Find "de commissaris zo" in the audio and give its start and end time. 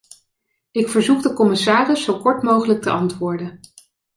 1.23-2.19